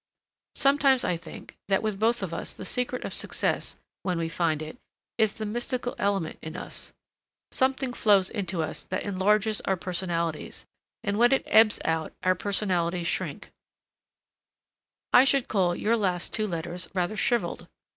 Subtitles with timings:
[0.55, 4.63] Sometimes I think that with both of us the secret of success, when we find
[4.63, 4.79] it,
[5.19, 6.91] is the mystical element in us:
[7.51, 10.65] something flows into us that enlarges our personalities,
[11.03, 13.51] and when it ebbs out our personalities shrink;
[15.13, 17.67] I should call your last two letters rather shrivelled.